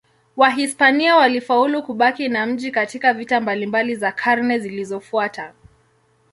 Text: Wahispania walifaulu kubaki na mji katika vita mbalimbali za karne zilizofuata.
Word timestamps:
Wahispania 0.35 1.15
walifaulu 1.15 1.83
kubaki 1.83 2.29
na 2.29 2.45
mji 2.45 2.71
katika 2.71 3.13
vita 3.13 3.41
mbalimbali 3.41 3.95
za 3.95 4.11
karne 4.11 4.59
zilizofuata. 4.59 5.53